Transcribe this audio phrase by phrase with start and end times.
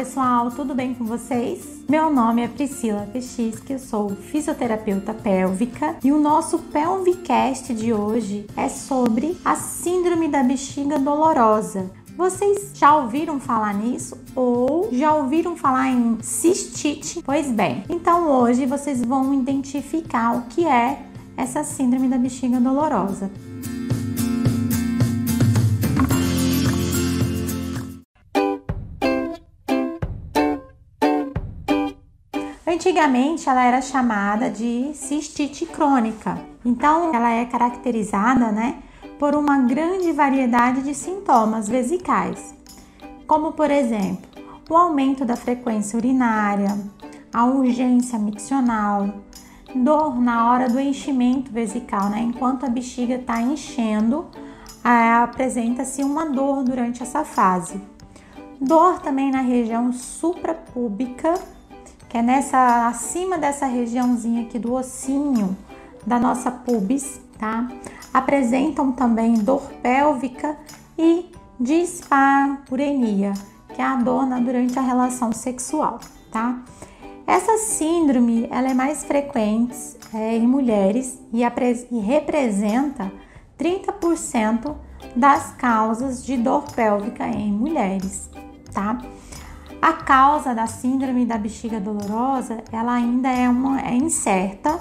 [0.00, 1.84] pessoal, tudo bem com vocês?
[1.86, 8.46] Meu nome é Priscila Pechisque, eu sou fisioterapeuta pélvica e o nosso Pelvicast de hoje
[8.56, 11.90] é sobre a síndrome da bexiga dolorosa.
[12.16, 17.22] Vocês já ouviram falar nisso ou já ouviram falar em cistite?
[17.22, 21.02] Pois bem, então hoje vocês vão identificar o que é
[21.36, 23.30] essa síndrome da bexiga dolorosa.
[32.80, 36.40] Antigamente ela era chamada de cistite crônica.
[36.64, 38.78] Então ela é caracterizada, né,
[39.18, 42.54] por uma grande variedade de sintomas vesicais,
[43.26, 44.26] como por exemplo,
[44.70, 46.74] o aumento da frequência urinária,
[47.30, 49.10] a urgência miccional,
[49.74, 52.20] dor na hora do enchimento vesical, né?
[52.20, 54.24] Enquanto a bexiga está enchendo,
[55.22, 57.78] apresenta-se uma dor durante essa fase.
[58.58, 61.34] Dor também na região suprapúbica
[62.10, 65.56] que é nessa acima dessa regiãozinha aqui do ossinho
[66.04, 67.68] da nossa pubis, tá?
[68.12, 70.56] Apresentam também dor pélvica
[70.98, 73.32] e dispareunia,
[73.72, 76.00] que é a dor durante a relação sexual,
[76.32, 76.60] tá?
[77.24, 79.76] Essa síndrome ela é mais frequente
[80.12, 83.12] é, em mulheres e, e representa
[83.56, 84.74] 30%
[85.14, 88.28] das causas de dor pélvica em mulheres,
[88.72, 89.00] tá?
[89.80, 94.78] A causa da síndrome da bexiga dolorosa, ela ainda é, uma, é incerta,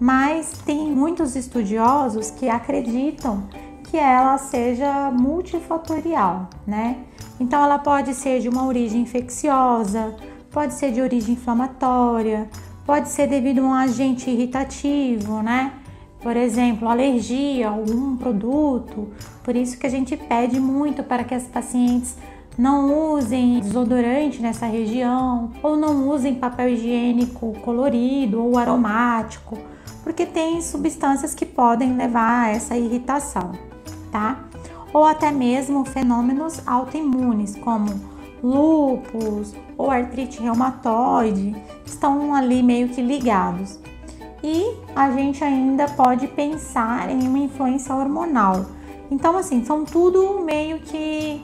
[0.00, 3.46] mas tem muitos estudiosos que acreditam
[3.90, 7.04] que ela seja multifatorial, né?
[7.38, 10.16] Então ela pode ser de uma origem infecciosa,
[10.50, 12.48] pode ser de origem inflamatória,
[12.86, 15.74] pode ser devido a um agente irritativo, né?
[16.22, 19.12] Por exemplo, alergia a algum produto.
[19.42, 22.16] Por isso que a gente pede muito para que as pacientes
[22.56, 29.58] não usem desodorante nessa região, ou não usem papel higiênico colorido ou aromático,
[30.02, 33.52] porque tem substâncias que podem levar a essa irritação,
[34.10, 34.44] tá?
[34.92, 37.88] Ou até mesmo fenômenos autoimunes, como
[38.42, 43.78] lúpus ou artrite reumatoide, estão ali meio que ligados.
[44.42, 48.66] E a gente ainda pode pensar em uma influência hormonal.
[49.10, 51.40] Então, assim, são tudo meio que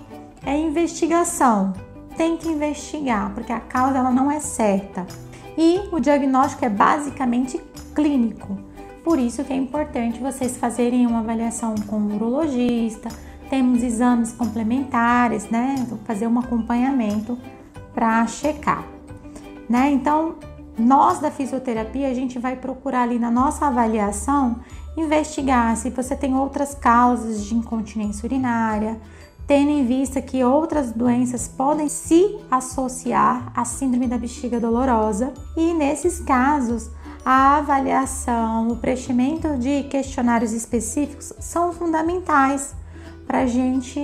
[0.49, 1.75] é investigação.
[2.17, 5.07] Tem que investigar, porque a causa ela não é certa.
[5.59, 7.61] E o diagnóstico é basicamente
[7.95, 8.59] clínico.
[9.05, 13.11] Por isso que é importante vocês fazerem uma avaliação com o urologista.
[13.51, 15.87] Temos exames complementares, né?
[16.07, 17.39] Fazer um acompanhamento
[17.95, 18.87] para checar,
[19.69, 19.91] né?
[19.91, 20.37] Então,
[20.79, 24.61] nós da fisioterapia, a gente vai procurar ali na nossa avaliação
[24.97, 28.99] investigar se você tem outras causas de incontinência urinária,
[29.49, 35.73] tendo em vista que outras doenças podem se associar à síndrome da bexiga dolorosa, e
[35.73, 36.91] nesses casos,
[37.25, 42.75] a avaliação, o preenchimento de questionários específicos são fundamentais
[43.27, 43.99] para a gente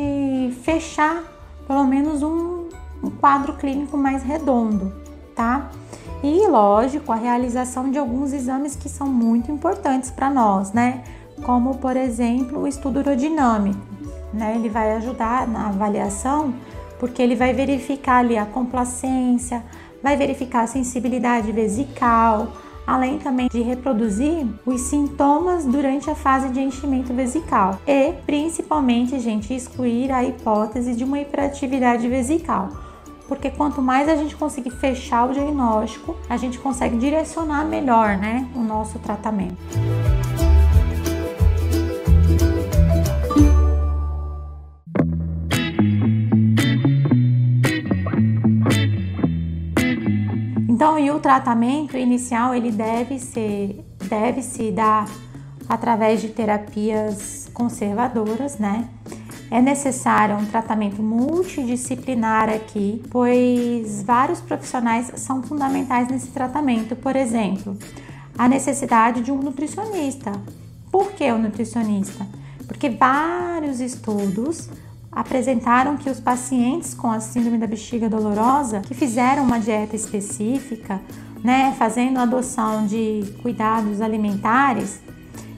[0.62, 1.22] fechar
[1.66, 2.68] pelo menos um,
[3.02, 4.94] um quadro clínico mais redondo,
[5.36, 5.70] tá?
[6.22, 11.04] E lógico, a realização de alguns exames que são muito importantes para nós, né?
[11.42, 13.93] Como por exemplo o estudo urodinâmico
[14.34, 14.54] né?
[14.56, 16.54] Ele vai ajudar na avaliação,
[16.98, 19.62] porque ele vai verificar ali a complacência,
[20.02, 22.48] vai verificar a sensibilidade vesical,
[22.86, 29.54] além também de reproduzir os sintomas durante a fase de enchimento vesical e, principalmente, gente,
[29.54, 32.68] excluir a hipótese de uma hiperatividade vesical.
[33.26, 38.46] Porque quanto mais a gente conseguir fechar o diagnóstico, a gente consegue direcionar melhor, né,
[38.54, 39.56] o nosso tratamento.
[50.74, 55.08] Então, e o tratamento inicial ele deve ser, deve se dar
[55.68, 58.88] através de terapias conservadoras, né?
[59.52, 66.96] É necessário um tratamento multidisciplinar aqui, pois vários profissionais são fundamentais nesse tratamento.
[66.96, 67.78] Por exemplo,
[68.36, 70.32] a necessidade de um nutricionista.
[70.90, 72.26] Por que o nutricionista?
[72.66, 74.68] Porque vários estudos
[75.14, 81.00] apresentaram que os pacientes com a síndrome da bexiga dolorosa que fizeram uma dieta específica,
[81.42, 85.00] né, fazendo adoção de cuidados alimentares,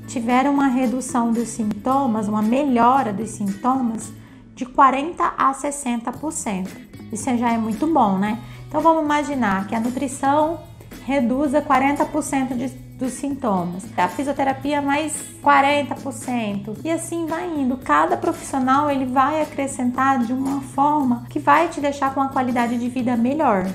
[0.07, 4.13] tiveram uma redução dos sintomas, uma melhora dos sintomas
[4.55, 6.69] de 40 a 60%.
[7.13, 8.39] Isso já é muito bom, né?
[8.69, 10.61] Então vamos imaginar que a nutrição
[11.05, 12.69] reduza 40% de,
[12.99, 13.85] dos sintomas.
[13.97, 17.77] A fisioterapia mais 40% e assim vai indo.
[17.77, 22.79] Cada profissional ele vai acrescentar de uma forma que vai te deixar com uma qualidade
[22.79, 23.67] de vida melhor,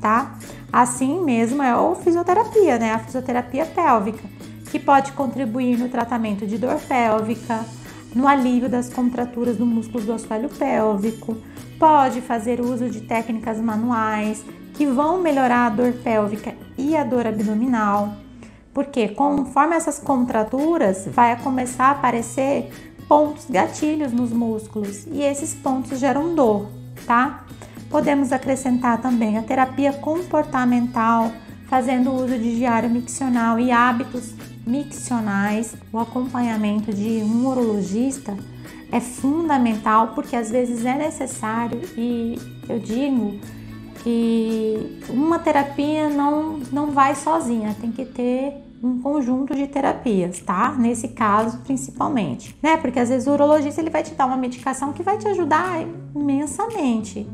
[0.00, 0.36] tá?
[0.72, 2.92] Assim mesmo é a fisioterapia, né?
[2.92, 4.22] A fisioterapia pélvica,
[4.70, 7.64] que pode contribuir no tratamento de dor pélvica,
[8.14, 11.36] no alívio das contraturas do músculo do assoalho pélvico,
[11.78, 17.26] pode fazer uso de técnicas manuais que vão melhorar a dor pélvica e a dor
[17.26, 18.16] abdominal,
[18.76, 22.70] porque conforme essas contraturas vai começar a aparecer
[23.08, 26.68] pontos gatilhos nos músculos e esses pontos geram dor,
[27.06, 27.46] tá?
[27.88, 31.32] Podemos acrescentar também a terapia comportamental,
[31.70, 34.34] fazendo uso de diário miccional e hábitos
[34.66, 35.74] miccionais.
[35.90, 38.36] O acompanhamento de um urologista
[38.92, 42.38] é fundamental porque às vezes é necessário e
[42.68, 43.40] eu digo
[44.04, 50.74] que uma terapia não, não vai sozinha, tem que ter um conjunto de terapias, tá?
[50.78, 52.76] Nesse caso, principalmente, né?
[52.76, 55.86] Porque às vezes o urologista ele vai te dar uma medicação que vai te ajudar
[56.14, 57.26] imensamente,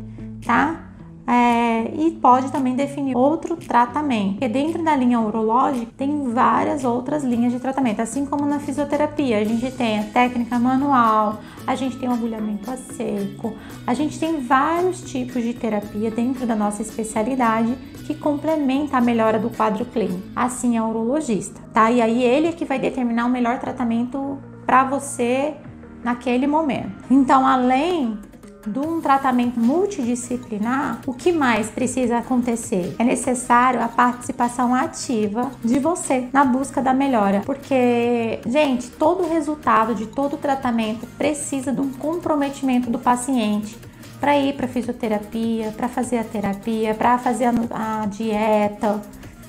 [0.44, 0.88] tá?
[1.24, 4.32] É, e pode também definir outro tratamento.
[4.32, 9.38] Porque dentro da linha urológica tem várias outras linhas de tratamento, assim como na fisioterapia.
[9.38, 13.54] A gente tem a técnica manual, a gente tem o agulhamento a seco,
[13.86, 19.38] a gente tem vários tipos de terapia dentro da nossa especialidade que complementa a melhora
[19.38, 20.22] do quadro clínico.
[20.34, 21.90] Assim é o urologista, tá?
[21.90, 25.54] E aí ele é que vai determinar o melhor tratamento para você
[26.02, 26.92] naquele momento.
[27.10, 28.18] Então, além
[28.66, 32.94] de um tratamento multidisciplinar, o que mais precisa acontecer?
[32.98, 39.94] É necessário a participação ativa de você na busca da melhora, porque, gente, todo resultado
[39.94, 43.76] de todo tratamento precisa de um comprometimento do paciente
[44.22, 49.02] para ir para fisioterapia, para fazer a terapia, para fazer a, a dieta,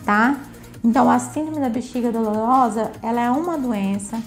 [0.03, 0.35] tá?
[0.83, 4.17] Então, a síndrome da bexiga dolorosa, ela é uma doença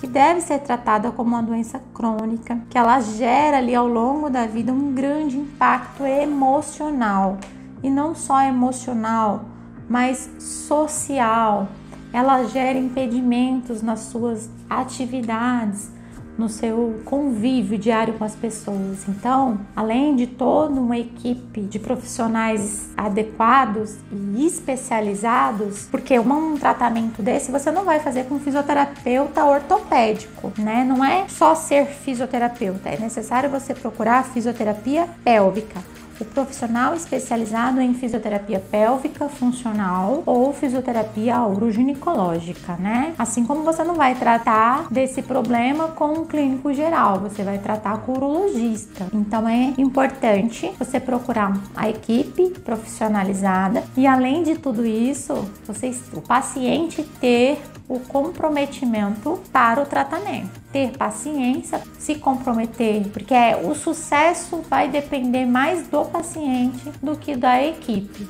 [0.00, 4.48] que deve ser tratada como uma doença crônica, que ela gera ali ao longo da
[4.48, 7.38] vida um grande impacto emocional
[7.80, 9.44] e não só emocional,
[9.88, 11.68] mas social.
[12.12, 15.88] Ela gera impedimentos nas suas atividades,
[16.36, 19.08] no seu convívio diário com as pessoas.
[19.08, 27.50] Então, além de toda uma equipe de profissionais adequados e especializados, porque um tratamento desse
[27.50, 30.84] você não vai fazer com fisioterapeuta ortopédico, né?
[30.84, 35.80] Não é só ser fisioterapeuta, é necessário você procurar fisioterapia pélvica
[36.20, 43.14] o profissional especializado em fisioterapia pélvica funcional ou fisioterapia uroginecológica, né?
[43.18, 47.98] Assim como você não vai tratar desse problema com um clínico geral, você vai tratar
[47.98, 49.06] com o urologista.
[49.12, 56.20] Então é importante você procurar a equipe profissionalizada e além de tudo isso, você, o
[56.20, 60.60] paciente ter o comprometimento para o tratamento.
[60.72, 67.36] Ter paciência, se comprometer, porque é, o sucesso vai depender mais do paciente do que
[67.36, 68.26] da equipe.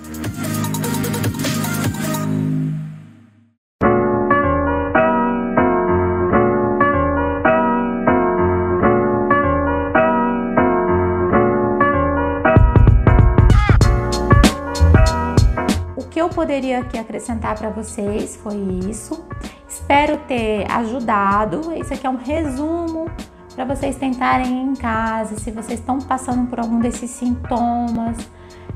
[16.25, 18.56] Eu poderia aqui acrescentar para vocês foi
[18.88, 19.25] isso.
[19.69, 21.75] Espero ter ajudado.
[21.77, 23.10] Isso aqui é um resumo
[23.55, 28.17] para vocês tentarem em casa, se vocês estão passando por algum desses sintomas,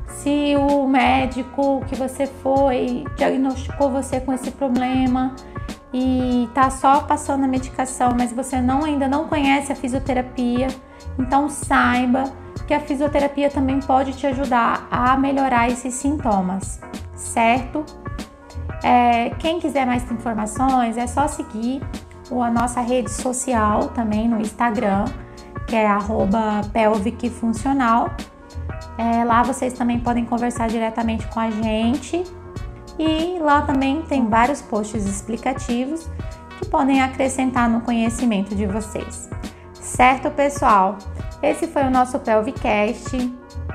[0.07, 5.35] se o médico que você foi diagnosticou você com esse problema
[5.93, 10.67] e tá só passando a medicação, mas você não ainda não conhece a fisioterapia,
[11.17, 12.23] então saiba
[12.65, 16.79] que a fisioterapia também pode te ajudar a melhorar esses sintomas,
[17.19, 17.85] certo?
[18.83, 21.81] É, quem quiser mais informações é só seguir
[22.31, 25.05] a nossa rede social também no Instagram,
[25.67, 25.87] que é
[26.71, 28.11] pelvicfuncional.
[28.97, 32.23] É, lá vocês também podem conversar diretamente com a gente.
[32.97, 36.09] E lá também tem vários posts explicativos
[36.57, 39.29] que podem acrescentar no conhecimento de vocês.
[39.73, 40.97] Certo, pessoal?
[41.41, 43.15] Esse foi o nosso Pelvicast.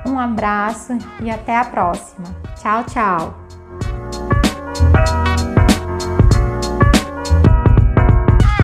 [0.07, 2.44] Um abraço e até a próxima.
[2.65, 3.44] Tchau, tchau!